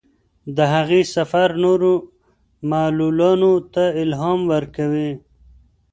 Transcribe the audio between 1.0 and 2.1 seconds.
سفر نورو